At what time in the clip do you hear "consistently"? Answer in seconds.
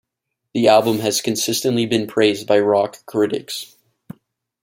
1.21-1.85